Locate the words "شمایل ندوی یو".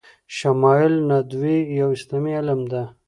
0.37-1.89